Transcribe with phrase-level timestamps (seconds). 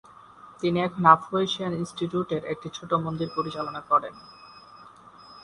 [0.59, 4.13] তিনি এখন আফ্রো-এশিয়ান ইনস্টিটিউটের একটি ছোট মন্দির পরিচালনা করেন।